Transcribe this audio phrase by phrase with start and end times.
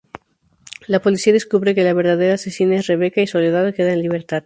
[0.87, 4.39] La policía descubre que la verdadera asesina es Rebeca y Soledad queda en Libertad.